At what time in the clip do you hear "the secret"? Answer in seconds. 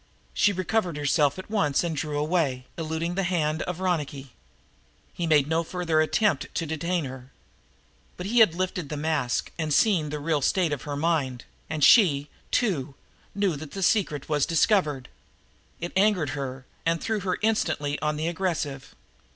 13.73-14.27